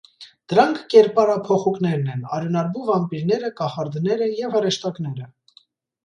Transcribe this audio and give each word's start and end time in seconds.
Դրանք 0.51 0.77
կերպարափոխուկներն 0.91 2.07
են, 2.13 2.23
արյունարբու 2.37 2.85
վամպիրները, 2.87 3.51
կախարդները 3.59 4.31
և 4.39 4.57
հրեշտակները։ 4.57 5.29